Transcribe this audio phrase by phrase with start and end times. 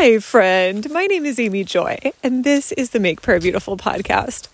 [0.00, 0.88] Hi, friend.
[0.92, 4.46] My name is Amy Joy, and this is the Make Prayer Beautiful podcast.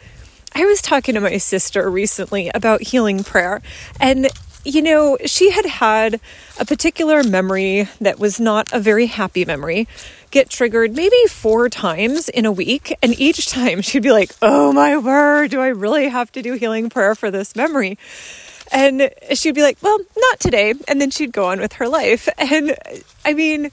[0.55, 3.61] I was talking to my sister recently about healing prayer,
[4.01, 4.29] and
[4.65, 6.19] you know, she had had
[6.59, 9.87] a particular memory that was not a very happy memory
[10.31, 12.97] get triggered maybe four times in a week.
[13.03, 16.55] And each time she'd be like, Oh my word, do I really have to do
[16.55, 17.99] healing prayer for this memory?
[18.73, 20.73] And she'd be like, Well, not today.
[20.89, 22.31] And then she'd go on with her life.
[22.39, 22.75] And
[23.27, 23.71] I mean,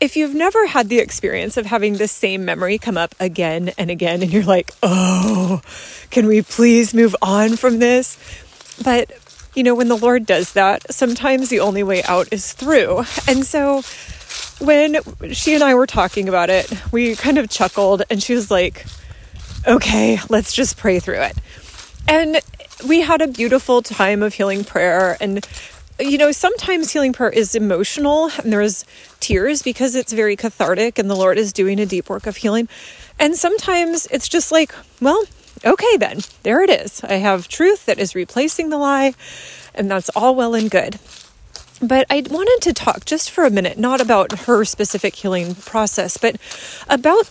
[0.00, 3.90] if you've never had the experience of having the same memory come up again and
[3.90, 5.60] again, and you're like, oh,
[6.10, 8.18] can we please move on from this?
[8.82, 9.12] But,
[9.54, 13.04] you know, when the Lord does that, sometimes the only way out is through.
[13.28, 13.82] And so
[14.58, 14.96] when
[15.32, 18.86] she and I were talking about it, we kind of chuckled, and she was like,
[19.66, 21.36] okay, let's just pray through it.
[22.08, 22.40] And
[22.86, 25.46] we had a beautiful time of healing prayer and
[26.00, 28.84] you know, sometimes healing prayer is emotional and there's
[29.20, 32.68] tears because it's very cathartic and the Lord is doing a deep work of healing.
[33.18, 35.24] And sometimes it's just like, well,
[35.64, 37.04] okay, then there it is.
[37.04, 39.14] I have truth that is replacing the lie,
[39.74, 40.98] and that's all well and good.
[41.82, 46.18] But I wanted to talk just for a minute, not about her specific healing process,
[46.18, 46.36] but
[46.88, 47.30] about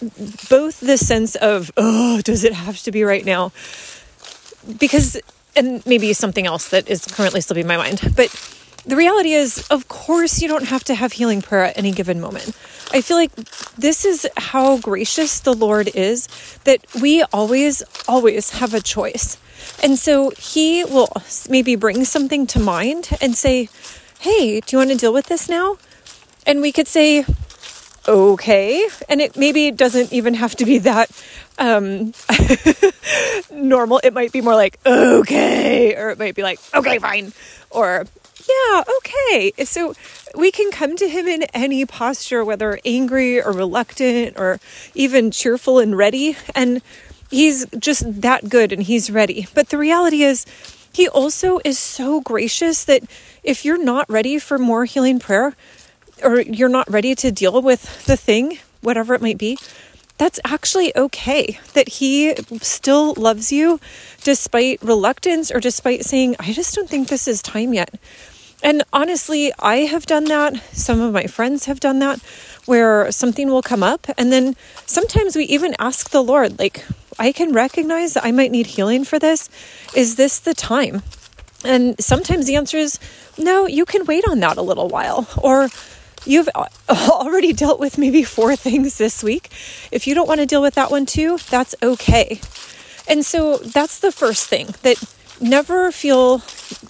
[0.50, 3.52] both the sense of, oh, does it have to be right now?
[4.80, 5.20] Because,
[5.56, 8.30] and maybe something else that is currently slipping my mind, but
[8.86, 12.20] the reality is, of course, you don't have to have healing prayer at any given
[12.20, 12.48] moment.
[12.92, 13.34] I feel like
[13.76, 16.28] this is how gracious the Lord is
[16.64, 19.38] that we always, always have a choice.
[19.84, 21.10] And so He will
[21.50, 23.70] maybe bring something to mind and say,
[24.20, 25.78] Hey, do you want to deal with this now?
[26.46, 27.26] And we could say,
[28.08, 28.88] okay.
[29.08, 31.10] And it maybe doesn't even have to be that
[31.58, 32.14] um,
[33.52, 34.02] normal.
[34.04, 37.34] It might be more like, okay, or it might be like, okay, fine,
[37.70, 38.06] or
[38.50, 39.54] yeah, okay.
[39.64, 39.94] So
[40.36, 44.60] we can come to him in any posture, whether angry or reluctant or
[44.96, 46.38] even cheerful and ready.
[46.56, 46.82] And
[47.30, 49.48] he's just that good and he's ready.
[49.54, 50.46] But the reality is,
[50.92, 53.04] he also is so gracious that
[53.44, 55.56] if you're not ready for more healing prayer
[56.24, 59.58] or you're not ready to deal with the thing, whatever it might be,
[60.18, 61.60] that's actually okay.
[61.74, 63.80] That he still loves you
[64.24, 67.94] despite reluctance or despite saying, I just don't think this is time yet.
[68.62, 70.62] And honestly, I have done that.
[70.74, 72.20] Some of my friends have done that
[72.66, 74.08] where something will come up.
[74.18, 74.56] And then
[74.86, 76.86] sometimes we even ask the Lord, like,
[77.18, 79.50] I can recognize that I might need healing for this.
[79.96, 81.02] Is this the time?
[81.64, 83.00] And sometimes the answer is
[83.38, 85.28] no, you can wait on that a little while.
[85.42, 85.70] Or
[86.26, 86.50] you've
[86.90, 89.50] already dealt with maybe four things this week.
[89.92, 92.40] If you don't want to deal with that one too, that's okay.
[93.08, 95.04] And so that's the first thing that
[95.42, 96.42] never feel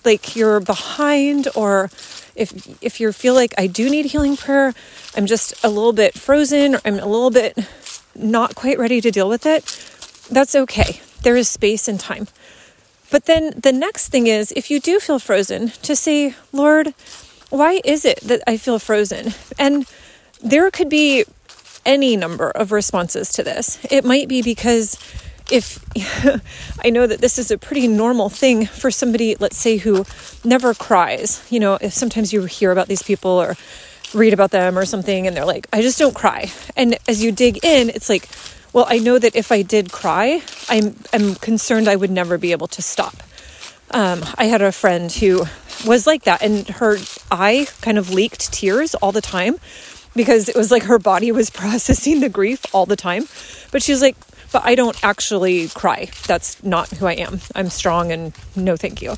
[0.05, 1.89] like you're behind or
[2.35, 4.73] if if you feel like I do need healing prayer,
[5.15, 7.57] I'm just a little bit frozen or I'm a little bit
[8.15, 9.63] not quite ready to deal with it,
[10.29, 11.01] that's okay.
[11.23, 12.27] There is space and time.
[13.11, 16.93] But then the next thing is if you do feel frozen, to say, Lord,
[17.49, 19.33] why is it that I feel frozen?
[19.57, 19.85] And
[20.41, 21.25] there could be
[21.85, 23.79] any number of responses to this.
[23.89, 24.97] It might be because
[25.51, 25.83] if
[26.83, 30.05] I know that this is a pretty normal thing for somebody, let's say, who
[30.43, 33.55] never cries, you know, if sometimes you hear about these people or
[34.13, 36.51] read about them or something and they're like, I just don't cry.
[36.75, 38.27] And as you dig in, it's like,
[38.73, 42.51] well, I know that if I did cry, I'm, I'm concerned I would never be
[42.51, 43.15] able to stop.
[43.91, 45.45] Um, I had a friend who
[45.85, 46.97] was like that, and her
[47.31, 49.55] eye kind of leaked tears all the time
[50.15, 53.27] because it was like her body was processing the grief all the time.
[53.71, 54.15] But she was like,
[54.51, 56.09] but I don't actually cry.
[56.27, 57.41] That's not who I am.
[57.55, 59.15] I'm strong and no thank you.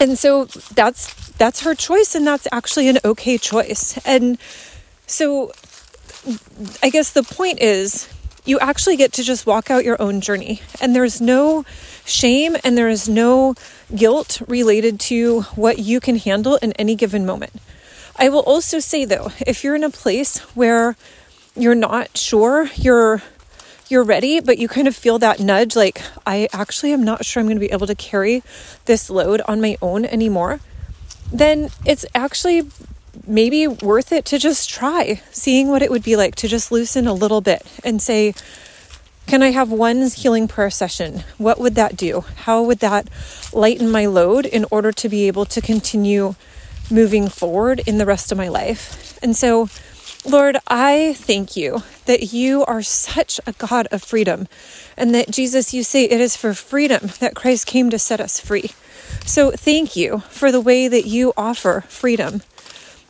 [0.00, 3.98] And so that's that's her choice and that's actually an okay choice.
[4.06, 4.38] And
[5.06, 5.52] so
[6.82, 8.08] I guess the point is
[8.44, 11.64] you actually get to just walk out your own journey and there's no
[12.04, 13.54] shame and there is no
[13.94, 17.52] guilt related to what you can handle in any given moment.
[18.16, 20.96] I will also say though, if you're in a place where
[21.56, 23.22] you're not sure you're
[23.90, 27.40] you're ready, but you kind of feel that nudge like, I actually am not sure
[27.40, 28.42] I'm going to be able to carry
[28.84, 30.60] this load on my own anymore,
[31.32, 32.70] then it's actually
[33.26, 37.06] maybe worth it to just try seeing what it would be like to just loosen
[37.06, 38.34] a little bit and say,
[39.26, 41.22] can I have one healing prayer session?
[41.38, 42.24] What would that do?
[42.44, 43.08] How would that
[43.52, 46.34] lighten my load in order to be able to continue
[46.90, 49.18] moving forward in the rest of my life?
[49.22, 49.68] And so,
[50.24, 54.48] Lord, I thank you that you are such a God of freedom
[54.96, 58.38] and that Jesus, you say it is for freedom that Christ came to set us
[58.38, 58.70] free.
[59.24, 62.42] So thank you for the way that you offer freedom.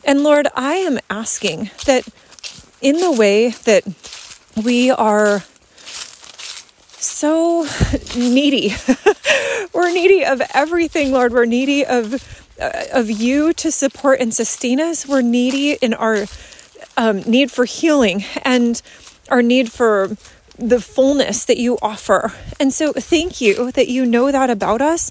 [0.05, 2.07] And Lord, I am asking that
[2.81, 3.83] in the way that
[4.63, 5.43] we are
[6.91, 7.67] so
[8.15, 8.73] needy.
[9.73, 11.33] We're needy of everything, Lord.
[11.33, 15.07] We're needy of uh, of you to support and sustain us.
[15.07, 16.25] We're needy in our
[17.01, 18.79] um, need for healing and
[19.29, 20.15] our need for
[20.59, 22.31] the fullness that you offer.
[22.59, 25.09] And so, thank you that you know that about us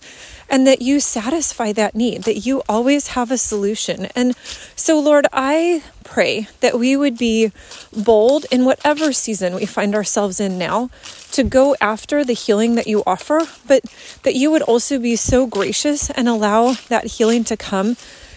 [0.48, 4.06] and that you satisfy that need, that you always have a solution.
[4.14, 4.36] And
[4.76, 7.50] so, Lord, I pray that we would be
[7.92, 10.90] bold in whatever season we find ourselves in now
[11.32, 13.82] to go after the healing that you offer, but
[14.22, 17.96] that you would also be so gracious and allow that healing to come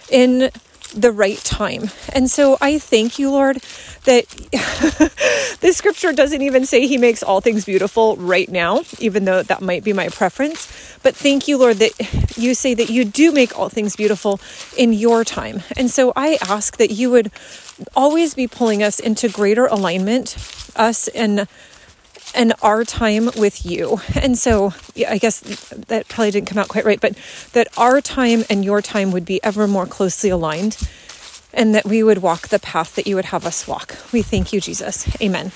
[0.09, 0.50] in
[0.93, 1.89] the right time.
[2.13, 3.57] And so I thank you, Lord,
[4.05, 4.27] that
[5.61, 9.61] this scripture doesn't even say he makes all things beautiful right now, even though that
[9.61, 10.67] might be my preference.
[11.01, 14.39] But thank you, Lord, that you say that you do make all things beautiful
[14.77, 15.63] in your time.
[15.75, 17.31] And so I ask that you would
[17.95, 20.37] always be pulling us into greater alignment,
[20.75, 21.47] us and
[22.33, 24.00] and our time with you.
[24.15, 25.41] And so, yeah, I guess
[25.88, 27.18] that probably didn't come out quite right, but
[27.53, 30.77] that our time and your time would be ever more closely aligned
[31.53, 33.97] and that we would walk the path that you would have us walk.
[34.12, 35.07] We thank you, Jesus.
[35.21, 35.51] Amen.